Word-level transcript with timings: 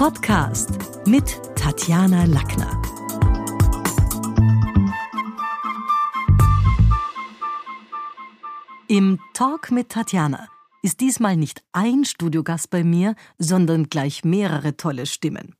Podcast 0.00 0.70
mit 1.04 1.38
Tatjana 1.56 2.24
Lackner. 2.24 2.80
Im 8.88 9.18
Talk 9.34 9.70
mit 9.70 9.90
Tatjana 9.90 10.48
ist 10.80 11.00
diesmal 11.00 11.36
nicht 11.36 11.62
ein 11.72 12.06
Studiogast 12.06 12.70
bei 12.70 12.82
mir, 12.82 13.14
sondern 13.36 13.90
gleich 13.90 14.24
mehrere 14.24 14.78
tolle 14.78 15.04
Stimmen. 15.04 15.54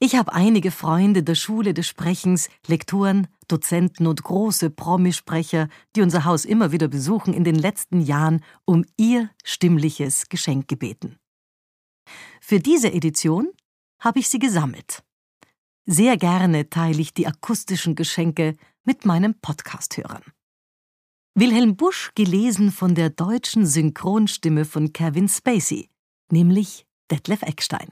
Ich 0.00 0.16
habe 0.16 0.32
einige 0.32 0.72
Freunde 0.72 1.22
der 1.22 1.36
Schule 1.36 1.72
des 1.72 1.86
Sprechens, 1.86 2.48
Lektoren, 2.66 3.28
Dozenten 3.46 4.08
und 4.08 4.24
große 4.24 4.70
Promisprecher, 4.70 5.68
die 5.94 6.02
unser 6.02 6.24
Haus 6.24 6.44
immer 6.44 6.72
wieder 6.72 6.88
besuchen, 6.88 7.32
in 7.32 7.44
den 7.44 7.54
letzten 7.54 8.00
Jahren 8.00 8.42
um 8.64 8.84
ihr 8.96 9.30
stimmliches 9.44 10.28
Geschenk 10.28 10.66
gebeten. 10.66 11.20
Für 12.40 12.60
diese 12.60 12.92
Edition 12.92 13.50
habe 13.98 14.18
ich 14.18 14.28
sie 14.28 14.38
gesammelt. 14.38 15.02
Sehr 15.86 16.16
gerne 16.16 16.70
teile 16.70 17.00
ich 17.00 17.14
die 17.14 17.26
akustischen 17.26 17.94
Geschenke 17.94 18.56
mit 18.84 19.04
meinen 19.04 19.40
Podcast-Hörern. 19.40 20.22
Wilhelm 21.34 21.76
Busch 21.76 22.10
gelesen 22.14 22.70
von 22.70 22.94
der 22.94 23.10
deutschen 23.10 23.66
Synchronstimme 23.66 24.64
von 24.64 24.92
Kevin 24.92 25.28
Spacey, 25.28 25.88
nämlich 26.30 26.86
Detlef 27.10 27.42
Eckstein. 27.42 27.90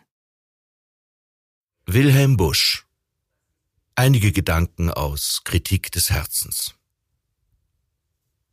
Wilhelm 1.87 2.37
Busch 2.37 2.87
Einige 4.01 4.32
Gedanken 4.32 4.90
aus 4.90 5.42
Kritik 5.45 5.92
des 5.92 6.09
Herzens. 6.09 6.74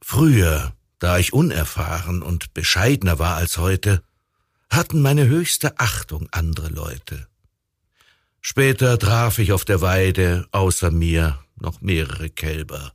Früher, 0.01 0.75
da 0.99 1.19
ich 1.19 1.31
unerfahren 1.31 2.21
und 2.21 2.53
bescheidener 2.53 3.17
war 3.17 3.37
als 3.37 3.57
heute, 3.57 4.03
hatten 4.69 5.01
meine 5.01 5.27
höchste 5.27 5.79
Achtung 5.79 6.27
andere 6.31 6.69
Leute. 6.69 7.27
Später 8.41 8.97
traf 8.97 9.39
ich 9.39 9.51
auf 9.51 9.65
der 9.65 9.81
Weide 9.81 10.47
außer 10.51 10.91
mir 10.91 11.43
noch 11.55 11.81
mehrere 11.81 12.29
Kälber. 12.29 12.93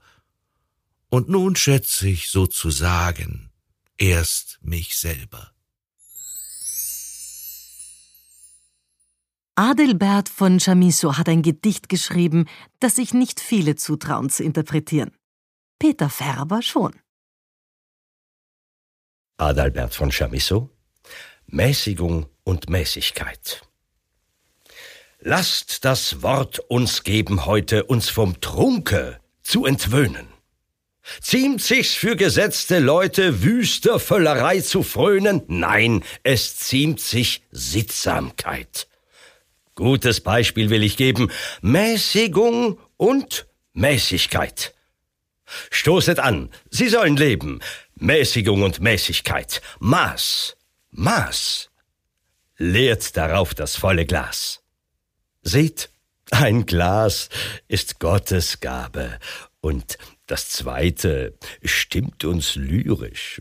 Und 1.11 1.29
nun 1.29 1.57
schätze 1.57 2.09
ich 2.09 2.31
sozusagen 2.31 3.51
erst 3.99 4.59
mich 4.63 4.97
selber. 4.97 5.53
Adelbert 9.55 10.31
von 10.31 10.59
Chamisso 10.59 11.19
hat 11.19 11.29
ein 11.29 11.43
Gedicht 11.43 11.91
geschrieben, 11.91 12.47
das 12.81 12.97
sich 12.97 13.13
nicht 13.13 13.39
viele 13.39 13.77
zutrauen 13.77 14.31
zu 14.31 14.43
interpretieren. 14.43 15.13
Peter 15.79 16.09
Färber 16.09 16.63
schon. 16.63 16.95
Adalbert 19.37 19.95
von 19.95 20.11
Chamisso 20.11 20.71
Mäßigung 21.53 22.27
und 22.45 22.71
Mäßigkeit. 22.71 23.61
Lasst 25.21 25.85
das 25.85 26.23
Wort 26.23 26.61
uns 26.61 27.05
geben 27.05 27.45
heute, 27.45 27.85
uns 27.85 28.09
vom 28.09 28.41
Trunke 28.41 29.21
zu 29.43 29.67
entwöhnen. 29.67 30.27
Ziemt 31.21 31.61
sich's 31.61 31.93
für 31.93 32.17
gesetzte 32.17 32.79
Leute, 32.79 33.43
wüster 33.43 34.01
Völlerei 34.01 34.63
zu 34.63 34.83
frönen? 34.83 35.43
Nein, 35.47 36.03
es 36.23 36.57
ziemt 36.57 37.01
sich 37.01 37.43
Sittsamkeit. 37.51 38.89
Gutes 39.75 40.23
Beispiel 40.23 40.71
will 40.71 40.83
ich 40.83 40.97
geben. 40.97 41.31
Mäßigung 41.61 42.79
und 42.97 43.47
Mäßigkeit. 43.75 44.75
Stoßet 45.71 46.19
an, 46.19 46.49
Sie 46.71 46.89
sollen 46.89 47.19
leben. 47.19 47.61
Mäßigung 47.97 48.63
und 48.63 48.81
Mäßigkeit. 48.81 49.61
Maß, 49.81 50.57
Maß. 50.93 51.71
Leert 52.59 53.17
darauf 53.17 53.55
das 53.55 53.77
volle 53.77 54.07
Glas. 54.07 54.63
Seht, 55.43 55.91
ein 56.31 56.67
Glas 56.67 57.29
ist 57.67 57.99
Gottes 57.99 58.61
Gabe, 58.61 59.19
und 59.61 59.97
das 60.27 60.51
zweite 60.51 61.35
stimmt 61.63 62.25
uns 62.25 62.57
lyrisch. 62.57 63.41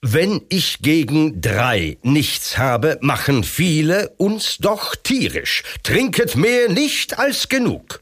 Wenn 0.00 0.40
ich 0.48 0.80
gegen 0.80 1.40
drei 1.40 1.98
nichts 2.02 2.58
habe, 2.58 2.98
machen 3.02 3.44
viele 3.44 4.08
uns 4.16 4.58
doch 4.58 4.96
tierisch. 4.96 5.62
Trinket 5.82 6.36
mehr 6.36 6.68
nicht 6.68 7.18
als 7.18 7.48
genug. 7.48 8.00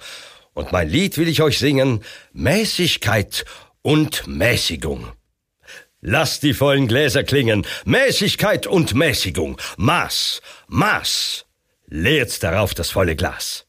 Und 0.55 0.73
mein 0.73 0.89
Lied 0.89 1.19
will 1.19 1.28
ich 1.28 1.43
euch 1.43 1.59
singen, 1.59 2.03
Mäßigkeit 2.33 3.44
und 3.83 4.27
Mäßigung. 4.27 5.12
Lasst 6.03 6.43
die 6.43 6.55
vollen 6.55 6.88
Gläser 6.88 7.25
klingen, 7.25 7.66
Mäßigkeit 7.84 8.66
und 8.66 8.94
Mäßigung, 8.94 9.61
Maß, 9.77 10.41
Maß, 10.69 11.44
leert 11.88 12.43
darauf 12.43 12.72
das 12.72 12.88
volle 12.91 13.16
Glas. 13.16 13.66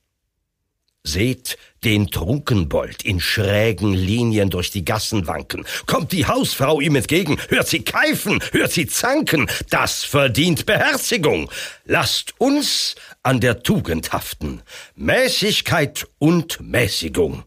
Seht 1.03 1.57
den 1.83 2.09
Trunkenbold 2.09 3.03
in 3.03 3.19
schrägen 3.19 3.93
Linien 3.93 4.49
durch 4.49 4.71
die 4.71 4.85
Gassen 4.85 5.27
wanken. 5.27 5.65
Kommt 5.87 6.13
die 6.13 6.27
Hausfrau 6.27 6.79
ihm 6.79 6.95
entgegen, 6.95 7.37
hört 7.49 7.67
sie 7.67 7.83
keifen, 7.83 8.41
hört 8.51 8.71
sie 8.71 8.87
zanken. 8.87 9.47
Das 9.69 10.03
verdient 10.03 10.65
Beherzigung. 10.67 11.51
Lasst 11.85 12.35
uns 12.37 12.95
an 13.23 13.41
der 13.41 13.63
Tugend 13.63 14.13
haften. 14.13 14.61
Mäßigkeit 14.95 16.07
und 16.19 16.61
Mäßigung. 16.61 17.43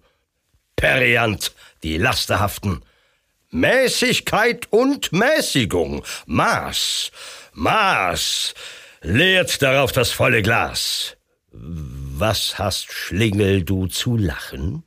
Periant, 0.77 1.53
die 1.85 1.97
Laster 1.97 2.41
haften. 2.41 2.83
Mäßigkeit 3.55 4.67
und 4.71 5.13
Mäßigung. 5.13 6.03
Maß, 6.27 7.13
Maß. 7.53 8.55
Leert 9.03 9.63
darauf 9.63 9.93
das 9.93 10.11
volle 10.11 10.43
Glas. 10.43 11.17
Was 11.53 12.59
hast 12.59 12.93
Schlingel 12.93 13.63
du 13.63 13.87
zu 13.87 14.17
lachen? 14.17 14.83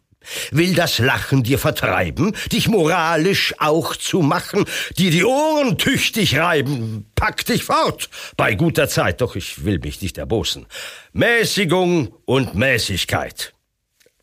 Will 0.52 0.76
das 0.76 1.00
Lachen 1.00 1.44
dir 1.44 1.58
vertreiben, 1.58 2.36
dich 2.52 2.68
moralisch 2.68 3.54
auch 3.60 3.96
zu 3.96 4.22
machen, 4.22 4.66
dir 4.98 5.12
die 5.12 5.24
Ohren 5.24 5.78
tüchtig 5.78 6.38
reiben? 6.38 7.10
Pack 7.16 7.46
dich 7.46 7.64
fort, 7.64 8.10
bei 8.36 8.56
guter 8.56 8.90
Zeit, 8.90 9.22
doch 9.22 9.38
ich 9.38 9.64
will 9.64 9.80
mich 9.80 10.02
nicht 10.02 10.18
erbosen. 10.18 10.66
Mäßigung 11.14 12.14
und 12.26 12.56
Mäßigkeit. 12.56 13.54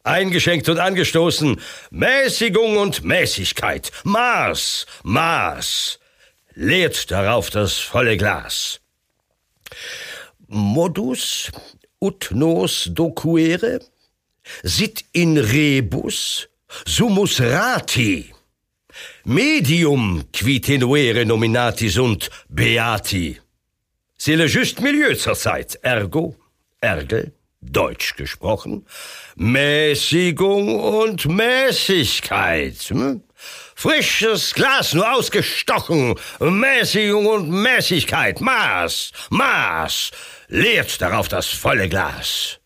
Eingeschenkt 0.04 0.68
und 0.68 0.78
angestoßen, 0.78 1.60
Mäßigung 1.90 2.76
und 2.76 3.04
Mäßigkeit. 3.04 3.90
Maß, 4.04 4.86
Maß. 5.02 5.98
Leert 6.54 7.10
darauf 7.10 7.50
das 7.50 7.78
volle 7.78 8.16
Glas. 8.16 8.80
Modus 10.46 11.50
ut 12.00 12.30
nos 12.32 12.84
docuere, 12.92 13.80
sit 14.62 15.04
in 15.12 15.38
rebus 15.38 16.48
sumus 16.84 17.40
rati, 17.40 18.32
medium 19.24 20.28
qui 20.30 20.60
tenuere 20.60 21.24
nominati 21.24 21.88
sunt 21.88 22.28
beati. 22.48 23.40
C'est 24.16 24.36
le 24.36 24.46
juste 24.46 24.80
milieu 24.80 25.14
zur 25.14 25.34
Zeit, 25.34 25.78
ergo, 25.82 26.36
ergel, 26.80 27.32
Deutsch 27.70 28.16
gesprochen, 28.16 28.86
Mäßigung 29.36 30.78
und 30.78 31.26
Mäßigkeit. 31.26 32.76
Hm? 32.88 33.22
Frisches 33.74 34.54
Glas 34.54 34.94
nur 34.94 35.12
ausgestochen, 35.12 36.14
Mäßigung 36.40 37.26
und 37.26 37.50
Mäßigkeit, 37.50 38.40
Maß, 38.40 39.12
Maß, 39.30 40.12
leert 40.48 41.00
darauf 41.00 41.28
das 41.28 41.48
volle 41.48 41.88
Glas. 41.88 42.60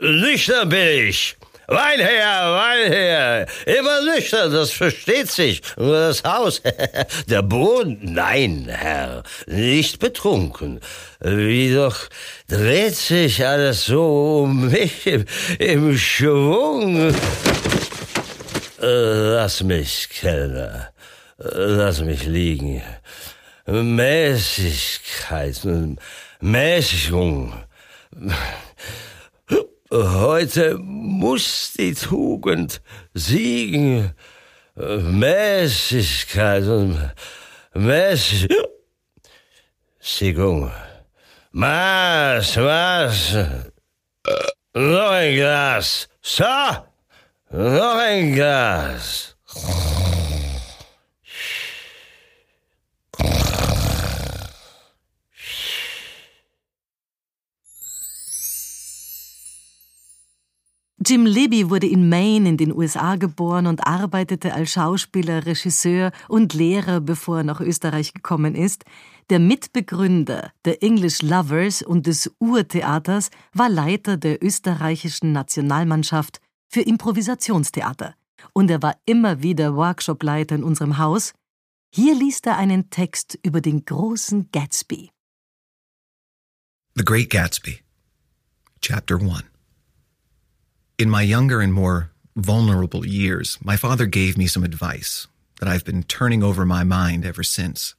Nüchtern 0.00 0.68
bin 0.68 1.08
ich. 1.08 1.37
Wein 1.70 2.00
her, 2.00 2.52
Wein 2.54 2.90
her. 2.92 3.46
Immer 3.66 4.00
nüchtern, 4.00 4.50
das 4.50 4.70
versteht 4.70 5.30
sich. 5.30 5.60
Nur 5.76 5.98
das 5.98 6.24
Haus, 6.24 6.62
der 7.28 7.42
Boden, 7.42 7.98
nein, 8.00 8.68
Herr, 8.70 9.22
nicht 9.46 9.98
betrunken. 9.98 10.80
Wie 11.20 11.74
doch 11.74 12.08
dreht 12.48 12.94
sich 12.94 13.46
alles 13.46 13.84
so 13.84 14.44
um 14.44 14.70
mich 14.70 15.06
im, 15.06 15.26
im 15.58 15.98
Schwung. 15.98 17.14
Lass 18.78 19.62
mich, 19.62 20.08
Kellner, 20.08 20.88
lass 21.36 22.00
mich 22.00 22.24
liegen. 22.24 22.82
Mäßigkeit, 23.66 25.60
Mäßigung. 26.40 27.52
Heute 29.90 30.76
muss 30.76 31.72
die 31.78 31.94
Tugend 31.94 32.82
siegen. 33.14 34.12
Mäßigkeit 34.74 36.64
und 36.64 37.10
Mäßigung. 37.72 38.30
Maß, 41.52 42.56
Maß. 42.56 43.36
Noch 44.74 45.10
ein 45.10 45.34
Glas. 45.34 46.08
So, 46.20 46.44
noch 47.50 47.96
ein 47.96 48.34
Glas. 48.34 49.36
Jim 61.08 61.24
Libby 61.24 61.70
wurde 61.70 61.86
in 61.86 62.10
Maine 62.10 62.50
in 62.50 62.56
den 62.58 62.70
USA 62.70 63.16
geboren 63.16 63.66
und 63.66 63.86
arbeitete 63.86 64.52
als 64.52 64.72
Schauspieler, 64.72 65.46
Regisseur 65.46 66.12
und 66.28 66.52
Lehrer, 66.52 67.00
bevor 67.00 67.38
er 67.38 67.44
nach 67.44 67.62
Österreich 67.62 68.12
gekommen 68.12 68.54
ist. 68.54 68.84
Der 69.30 69.38
Mitbegründer 69.38 70.52
der 70.66 70.82
English 70.82 71.22
Lovers 71.22 71.80
und 71.80 72.06
des 72.06 72.30
Urtheaters 72.40 73.30
war 73.54 73.70
Leiter 73.70 74.18
der 74.18 74.44
österreichischen 74.44 75.32
Nationalmannschaft 75.32 76.42
für 76.68 76.82
Improvisationstheater. 76.82 78.14
Und 78.52 78.70
er 78.70 78.82
war 78.82 78.94
immer 79.06 79.42
wieder 79.42 79.76
Workshopleiter 79.76 80.56
in 80.56 80.62
unserem 80.62 80.98
Haus. 80.98 81.32
Hier 81.90 82.14
liest 82.14 82.46
er 82.46 82.58
einen 82.58 82.90
Text 82.90 83.38
über 83.42 83.62
den 83.62 83.86
großen 83.86 84.50
Gatsby. 84.52 85.08
The 86.96 87.04
Great 87.06 87.30
Gatsby, 87.30 87.78
Chapter 88.82 89.18
1. 89.22 89.57
In 90.98 91.08
my 91.08 91.22
younger 91.22 91.60
and 91.60 91.72
more 91.72 92.10
vulnerable 92.34 93.06
years, 93.06 93.56
my 93.62 93.76
father 93.76 94.06
gave 94.06 94.36
me 94.36 94.48
some 94.48 94.64
advice 94.64 95.28
that 95.60 95.68
I've 95.68 95.84
been 95.84 96.02
turning 96.02 96.42
over 96.42 96.66
my 96.66 96.82
mind 96.82 97.24
ever 97.24 97.44
since. 97.44 97.94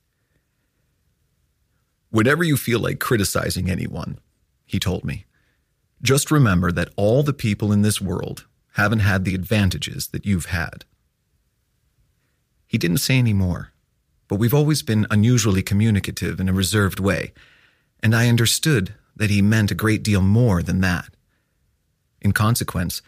Whenever 2.09 2.43
you 2.43 2.57
feel 2.57 2.79
like 2.79 2.99
criticizing 2.99 3.69
anyone, 3.69 4.19
he 4.65 4.79
told 4.79 5.05
me, 5.05 5.25
just 6.01 6.29
remember 6.29 6.73
that 6.73 6.89
all 6.97 7.23
the 7.23 7.31
people 7.31 7.71
in 7.71 7.83
this 7.83 8.01
world 8.01 8.45
haven't 8.73 8.99
had 8.99 9.23
the 9.23 9.35
advantages 9.35 10.07
that 10.07 10.25
you've 10.25 10.47
had. 10.47 10.83
He 12.67 12.77
didn't 12.77 12.97
say 12.97 13.17
any 13.17 13.33
more, 13.33 13.71
but 14.27 14.39
we've 14.39 14.53
always 14.53 14.81
been 14.81 15.07
unusually 15.09 15.61
communicative 15.61 16.39
in 16.41 16.49
a 16.49 16.53
reserved 16.53 16.99
way, 16.99 17.31
and 18.03 18.13
I 18.13 18.27
understood 18.27 18.93
that 19.15 19.29
he 19.29 19.41
meant 19.41 19.71
a 19.71 19.75
great 19.75 20.03
deal 20.03 20.21
more 20.21 20.61
than 20.61 20.81
that. 20.81 21.13
In 22.21 22.31
consequence, 22.31 23.01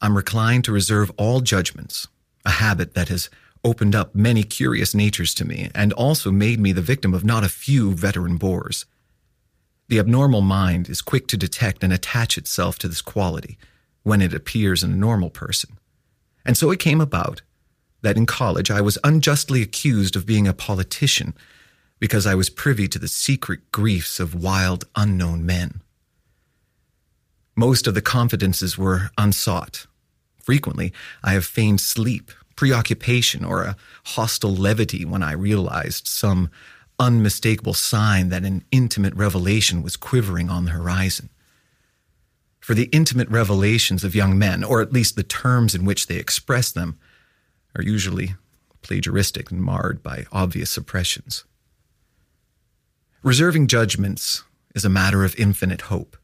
I'm 0.00 0.16
reclined 0.16 0.64
to 0.64 0.72
reserve 0.72 1.12
all 1.16 1.40
judgments, 1.40 2.08
a 2.44 2.50
habit 2.50 2.94
that 2.94 3.08
has 3.08 3.30
opened 3.62 3.94
up 3.94 4.14
many 4.14 4.42
curious 4.42 4.94
natures 4.94 5.34
to 5.34 5.44
me 5.44 5.70
and 5.74 5.92
also 5.92 6.30
made 6.30 6.58
me 6.58 6.72
the 6.72 6.80
victim 6.80 7.12
of 7.12 7.24
not 7.24 7.44
a 7.44 7.48
few 7.48 7.92
veteran 7.92 8.36
bores. 8.36 8.86
The 9.88 9.98
abnormal 9.98 10.40
mind 10.40 10.88
is 10.88 11.02
quick 11.02 11.26
to 11.28 11.36
detect 11.36 11.84
and 11.84 11.92
attach 11.92 12.38
itself 12.38 12.78
to 12.78 12.88
this 12.88 13.02
quality 13.02 13.58
when 14.02 14.22
it 14.22 14.32
appears 14.32 14.82
in 14.82 14.92
a 14.92 14.96
normal 14.96 15.30
person. 15.30 15.76
And 16.44 16.56
so 16.56 16.70
it 16.70 16.78
came 16.78 17.00
about 17.00 17.42
that 18.02 18.16
in 18.16 18.24
college 18.24 18.70
I 18.70 18.80
was 18.80 18.98
unjustly 19.04 19.60
accused 19.60 20.16
of 20.16 20.24
being 20.24 20.48
a 20.48 20.54
politician 20.54 21.34
because 21.98 22.26
I 22.26 22.34
was 22.34 22.48
privy 22.48 22.88
to 22.88 22.98
the 22.98 23.08
secret 23.08 23.70
griefs 23.72 24.18
of 24.18 24.34
wild, 24.34 24.86
unknown 24.96 25.44
men. 25.44 25.82
Most 27.56 27.86
of 27.86 27.94
the 27.94 28.02
confidences 28.02 28.78
were 28.78 29.10
unsought. 29.18 29.86
Frequently, 30.42 30.92
I 31.22 31.32
have 31.32 31.44
feigned 31.44 31.80
sleep 31.80 32.30
preoccupation 32.56 33.42
or 33.44 33.62
a 33.62 33.76
hostile 34.04 34.54
levity 34.54 35.04
when 35.04 35.22
I 35.22 35.32
realized 35.32 36.06
some 36.06 36.50
unmistakable 36.98 37.72
sign 37.72 38.28
that 38.28 38.44
an 38.44 38.64
intimate 38.70 39.14
revelation 39.14 39.82
was 39.82 39.96
quivering 39.96 40.50
on 40.50 40.66
the 40.66 40.72
horizon. 40.72 41.30
For 42.60 42.74
the 42.74 42.90
intimate 42.92 43.30
revelations 43.30 44.04
of 44.04 44.14
young 44.14 44.38
men, 44.38 44.62
or 44.62 44.82
at 44.82 44.92
least 44.92 45.16
the 45.16 45.22
terms 45.22 45.74
in 45.74 45.86
which 45.86 46.06
they 46.06 46.16
express 46.16 46.70
them, 46.70 46.98
are 47.74 47.82
usually 47.82 48.34
plagiaristic 48.82 49.50
and 49.50 49.62
marred 49.62 50.02
by 50.02 50.26
obvious 50.30 50.70
suppressions. 50.70 51.44
Reserving 53.22 53.68
judgments 53.68 54.44
is 54.74 54.84
a 54.84 54.90
matter 54.90 55.24
of 55.24 55.34
infinite 55.38 55.82
hope. 55.82 56.16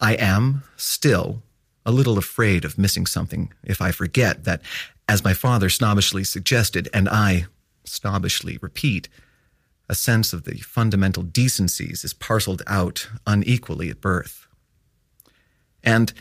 I 0.00 0.14
am 0.14 0.62
still 0.76 1.42
a 1.84 1.92
little 1.92 2.18
afraid 2.18 2.64
of 2.64 2.78
missing 2.78 3.06
something 3.06 3.52
if 3.64 3.80
I 3.80 3.92
forget 3.92 4.44
that 4.44 4.62
as 5.08 5.24
my 5.24 5.32
father 5.32 5.68
snobbishly 5.68 6.24
suggested, 6.24 6.88
and 6.92 7.08
I 7.08 7.46
snobbishly 7.84 8.58
repeat, 8.60 9.08
a 9.88 9.94
sense 9.94 10.34
of 10.34 10.44
the 10.44 10.58
fundamental 10.58 11.22
decencies 11.22 12.04
is 12.04 12.12
parceled 12.12 12.62
out 12.66 13.08
unequally 13.26 13.88
at 13.88 14.02
birth. 14.02 14.46
And 15.82 16.12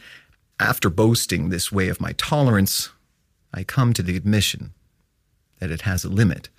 after 0.59 0.89
boasting 0.89 1.49
this 1.49 1.71
way 1.71 1.89
of 1.89 1.99
my 1.99 2.13
tolerance, 2.13 2.89
I 3.53 3.63
come 3.63 3.91
to 3.93 4.01
the 4.01 4.15
admission 4.15 4.73
that 5.59 5.71
it 5.71 5.81
has 5.81 6.05
a 6.05 6.09
limit. 6.09 6.49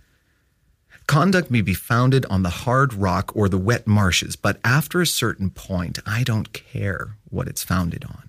Conduct 1.09 1.51
may 1.51 1.63
be 1.63 1.73
founded 1.73 2.27
on 2.27 2.43
the 2.43 2.51
hard 2.51 2.93
rock 2.93 3.35
or 3.35 3.49
the 3.49 3.57
wet 3.57 3.87
marshes, 3.87 4.37
but 4.37 4.61
after 4.63 5.01
a 5.01 5.07
certain 5.07 5.49
point, 5.49 5.99
I 6.05 6.23
don't 6.23 6.53
care 6.53 7.17
what 7.31 7.49
it's 7.49 7.65
founded 7.65 8.05
on. 8.05 8.29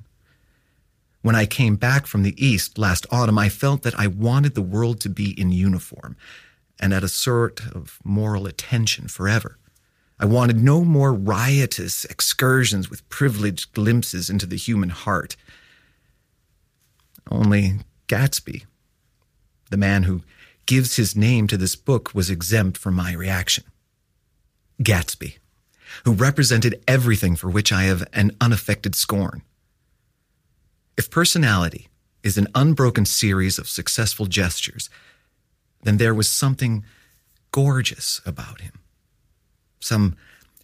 When 1.21 1.35
I 1.35 1.45
came 1.45 1.75
back 1.75 2.07
from 2.07 2.23
the 2.23 2.33
East 2.43 2.77
last 2.77 3.05
autumn, 3.11 3.37
I 3.37 3.49
felt 3.49 3.83
that 3.83 3.99
I 3.99 4.07
wanted 4.07 4.55
the 4.55 4.61
world 4.61 5.01
to 5.01 5.09
be 5.09 5.37
in 5.37 5.51
uniform 5.51 6.15
and 6.79 6.93
at 6.93 7.03
a 7.03 7.09
sort 7.09 7.59
of 7.75 7.99
moral 8.05 8.47
attention 8.47 9.09
forever. 9.09 9.57
I 10.17 10.25
wanted 10.25 10.63
no 10.63 10.85
more 10.85 11.13
riotous 11.13 12.05
excursions 12.05 12.89
with 12.89 13.07
privileged 13.09 13.73
glimpses 13.73 14.29
into 14.29 14.45
the 14.45 14.55
human 14.55 14.89
heart. 14.89 15.35
Only 17.29 17.79
Gatsby, 18.07 18.63
the 19.69 19.77
man 19.77 20.03
who 20.03 20.21
gives 20.69 20.97
his 20.97 21.15
name 21.15 21.47
to 21.47 21.57
this 21.57 21.75
book, 21.75 22.13
was 22.13 22.29
exempt 22.29 22.77
from 22.77 22.93
my 22.93 23.11
reaction. 23.11 23.63
Gatsby, 24.79 25.39
who 26.05 26.13
represented 26.13 26.83
everything 26.87 27.35
for 27.35 27.49
which 27.49 27.71
I 27.71 27.85
have 27.85 28.07
an 28.13 28.37
unaffected 28.39 28.93
scorn. 28.93 29.41
If 30.95 31.09
personality 31.09 31.87
is 32.21 32.37
an 32.37 32.49
unbroken 32.53 33.07
series 33.07 33.57
of 33.57 33.67
successful 33.67 34.27
gestures, 34.27 34.91
then 35.81 35.97
there 35.97 36.13
was 36.13 36.29
something 36.29 36.85
gorgeous 37.51 38.21
about 38.23 38.61
him, 38.61 38.73
some 39.79 40.17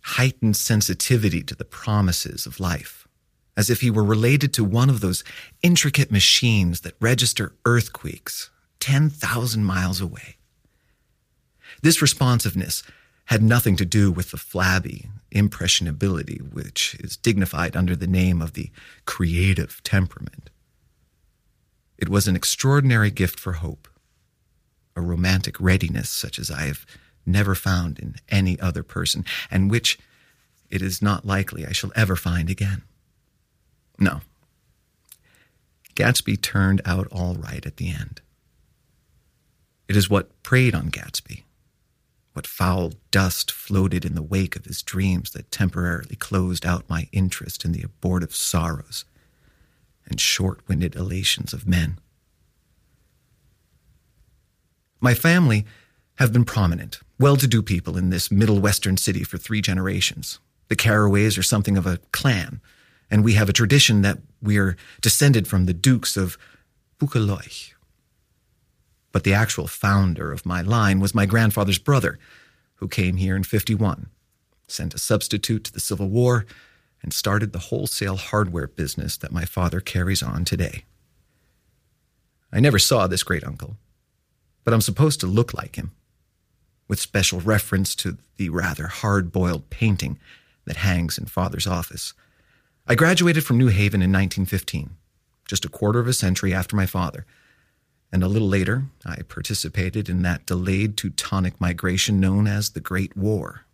heightened 0.04 0.56
sensitivity 0.56 1.42
to 1.42 1.56
the 1.56 1.66
promises 1.66 2.46
of 2.46 2.60
life, 2.60 3.08
as 3.58 3.72
if 3.72 3.82
he 3.82 3.90
were 3.90 4.04
related 4.04 4.54
to 4.54 4.64
one 4.64 4.92
of 4.92 5.02
those 5.02 5.24
intricate 5.64 6.12
machines 6.12 6.82
that 6.82 6.94
register 7.02 7.56
earthquakes 7.66 8.52
10,000 8.86 9.66
miles 9.66 10.00
away. 10.00 10.38
This 11.82 12.04
responsiveness 12.04 12.84
had 13.26 13.42
nothing 13.42 13.76
to 13.78 13.84
do 13.84 14.12
with 14.12 14.30
the 14.30 14.38
flabby 14.38 15.10
impressionability 15.32 16.38
which 16.54 16.94
is 17.00 17.18
dignified 17.18 17.76
under 17.76 17.96
the 17.96 18.06
name 18.06 18.44
of 18.44 18.54
the 18.54 18.70
creative 19.06 19.82
temperament. 19.82 20.52
It 21.98 22.10
was 22.10 22.28
an 22.28 22.36
extraordinary 22.36 23.10
gift 23.10 23.40
for 23.40 23.54
hope, 23.54 23.88
a 24.96 25.02
romantic 25.02 25.60
readiness 25.60 26.12
such 26.12 26.38
as 26.38 26.52
I 26.52 26.68
have 26.68 26.86
never 27.26 27.56
found 27.56 27.98
in 27.98 28.14
any 28.30 28.60
other 28.60 28.84
person, 28.84 29.26
and 29.50 29.72
which 29.72 29.98
it 30.70 30.84
is 30.84 31.02
not 31.02 31.26
likely 31.26 31.66
I 31.66 31.72
shall 31.72 31.92
ever 31.96 32.16
find 32.16 32.52
again. 32.52 32.84
No. 33.98 34.22
Gatsby 35.96 36.40
turned 36.40 36.82
out 36.86 37.08
all 37.12 37.34
right 37.34 37.66
at 37.66 37.78
the 37.78 37.90
end. 37.90 38.22
It 39.88 39.96
is 39.96 40.10
what 40.10 40.42
preyed 40.44 40.76
on 40.76 40.90
Gatsby 40.90 41.44
what 42.36 42.46
foul 42.46 42.92
dust 43.12 43.50
floated 43.50 44.04
in 44.04 44.14
the 44.14 44.22
wake 44.22 44.58
of 44.58 44.66
his 44.66 44.82
dreams 44.82 45.32
that 45.32 45.50
temporarily 45.52 46.18
closed 46.18 46.66
out 46.66 46.90
my 46.90 47.08
interest 47.14 47.64
in 47.64 47.72
the 47.72 47.82
abortive 47.82 48.36
sorrows 48.36 49.06
and 50.06 50.20
short 50.20 50.60
winded 50.68 50.96
elations 50.98 51.54
of 51.54 51.66
men. 51.66 51.98
My 55.00 55.14
family 55.14 55.66
have 56.16 56.34
been 56.34 56.44
prominent, 56.44 57.00
well 57.18 57.38
to 57.38 57.48
do 57.48 57.62
people 57.62 57.98
in 57.98 58.10
this 58.10 58.30
Middle 58.30 58.60
Western 58.60 58.98
city 58.98 59.24
for 59.24 59.38
three 59.38 59.62
generations. 59.62 60.40
The 60.68 60.76
Caraways 60.76 61.38
are 61.38 61.44
something 61.44 61.78
of 61.78 61.88
a 61.88 62.00
clan, 62.12 62.60
and 63.10 63.24
we 63.24 63.36
have 63.36 63.48
a 63.48 63.54
tradition 63.54 64.02
that 64.02 64.18
we're 64.42 64.76
descended 65.00 65.48
from 65.48 65.68
the 65.68 65.74
Dukes 65.74 66.18
of 66.18 66.38
Buchaloich, 67.00 67.75
but 69.16 69.24
the 69.24 69.34
actual 69.34 69.66
founder 69.66 70.34
of 70.34 70.46
my 70.46 70.62
line 70.62 71.00
was 71.00 71.16
my 71.16 71.26
grandfather's 71.26 71.78
brother, 71.78 72.20
who 72.80 72.88
came 72.90 73.16
here 73.16 73.38
in 73.38 73.44
51, 73.46 74.08
sent 74.68 74.94
a 74.94 74.98
substitute 75.00 75.64
to 75.64 75.72
the 75.72 75.80
Civil 75.80 76.10
War, 76.10 76.46
and 77.02 77.14
started 77.14 77.54
the 77.54 77.70
wholesale 77.70 78.18
hardware 78.18 78.68
business 78.68 79.16
that 79.16 79.32
my 79.32 79.46
father 79.46 79.80
carries 79.80 80.22
on 80.22 80.44
today. 80.44 80.84
I 82.52 82.60
never 82.60 82.78
saw 82.78 83.08
this 83.08 83.24
great 83.24 83.46
uncle, 83.46 83.78
but 84.66 84.74
I'm 84.74 84.82
supposed 84.82 85.22
to 85.22 85.28
look 85.28 85.54
like 85.54 85.78
him, 85.78 85.94
with 86.90 87.00
special 87.00 87.40
reference 87.40 87.96
to 87.96 88.18
the 88.36 88.50
rather 88.50 88.88
hard 88.88 89.32
boiled 89.32 89.70
painting 89.70 90.20
that 90.66 90.76
hangs 90.76 91.18
in 91.18 91.28
father's 91.28 91.68
office. 91.68 92.14
I 92.86 92.96
graduated 92.96 93.46
from 93.46 93.60
New 93.60 93.70
Haven 93.70 94.02
in 94.02 94.12
1915, 94.12 94.90
just 95.48 95.64
a 95.64 95.70
quarter 95.70 96.02
of 96.02 96.08
a 96.10 96.12
century 96.12 96.54
after 96.54 96.76
my 96.76 96.86
father 96.86 97.26
and 98.12 98.24
a 98.24 98.28
little 98.28 98.48
later, 98.48 98.86
I 99.06 99.22
participated 99.24 100.10
in 100.10 100.22
that 100.22 100.46
delayed 100.46 100.96
Teutonic 100.96 101.60
migration 101.60 102.20
known 102.20 102.48
as 102.48 102.70
the 102.70 102.80
Great 102.80 103.16
War. 103.18 103.66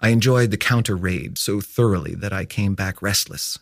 I 0.00 0.08
enjoyed 0.08 0.50
the 0.50 0.56
counter 0.56 0.96
raid 0.96 1.38
so 1.38 1.60
thoroughly 1.60 2.14
that 2.16 2.32
I 2.32 2.44
came 2.44 2.74
back 2.74 3.00
restless. 3.00 3.58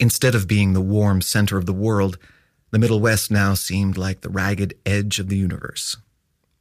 Instead 0.00 0.34
of 0.34 0.48
being 0.48 0.72
the 0.72 0.80
warm 0.80 1.20
center 1.20 1.58
of 1.58 1.66
the 1.66 1.72
world, 1.72 2.18
the 2.70 2.78
Middle 2.78 3.00
West 3.00 3.30
now 3.30 3.54
seemed 3.54 3.96
like 3.96 4.20
the 4.20 4.30
ragged 4.30 4.74
edge 4.86 5.18
of 5.18 5.28
the 5.28 5.36
universe. 5.36 5.96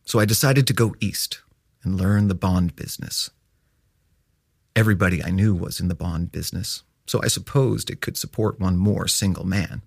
So 0.05 0.19
I 0.19 0.25
decided 0.25 0.67
to 0.67 0.73
go 0.73 0.95
east 0.99 1.41
and 1.83 1.99
learn 1.99 2.27
the 2.27 2.35
bond 2.35 2.75
business. 2.75 3.29
Everybody 4.75 5.23
I 5.23 5.31
knew 5.31 5.55
was 5.55 5.79
in 5.79 5.87
the 5.87 5.95
bond 5.95 6.31
business, 6.31 6.83
so 7.05 7.21
I 7.23 7.27
supposed 7.27 7.89
it 7.89 8.01
could 8.01 8.17
support 8.17 8.59
one 8.59 8.77
more 8.77 9.07
single 9.07 9.45
man. 9.45 9.81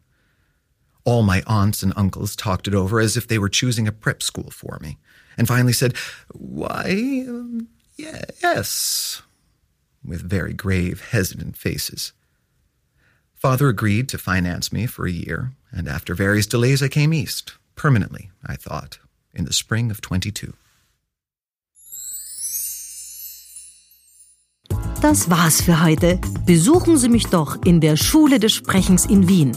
All 1.05 1.23
my 1.23 1.43
aunts 1.47 1.83
and 1.83 1.93
uncles 1.97 2.37
talked 2.37 2.69
it 2.69 2.75
over 2.75 3.01
as 3.01 3.17
if 3.17 3.27
they 3.27 3.39
were 3.39 3.49
choosing 3.49 3.89
a 3.89 3.93
prep 3.93 4.23
school 4.23 4.51
for 4.51 4.79
me, 4.81 4.99
and 5.37 5.49
finally 5.49 5.73
said, 5.73 5.97
Why, 6.33 7.25
um, 7.29 7.69
yes, 7.97 9.23
with 10.05 10.23
very 10.23 10.53
grave, 10.53 11.01
hesitant 11.11 11.57
faces. 11.57 12.13
Father 13.35 13.69
agreed 13.69 14.09
to 14.11 14.19
finance 14.19 14.71
me 14.73 14.87
for 14.87 15.07
a 15.07 15.11
year, 15.13 15.53
and 15.73 15.89
after 15.89 16.15
various 16.15 16.47
delays, 16.47 16.83
I 16.83 16.89
came 16.89 17.15
east, 17.15 17.55
permanently, 17.75 18.31
I 18.45 18.57
thought, 18.57 18.99
in 19.33 19.47
the 19.47 19.53
spring 19.53 19.91
of 19.91 20.01
22. 20.03 20.53
Das 25.01 25.31
war's 25.31 25.63
für 25.63 25.83
heute. 25.83 26.19
Besuchen 26.45 26.99
Sie 26.99 27.09
mich 27.09 27.27
doch 27.29 27.57
in 27.65 27.81
der 27.81 27.97
Schule 27.97 28.39
des 28.39 28.53
Sprechens 28.53 29.07
in 29.07 29.27
Wien. 29.27 29.57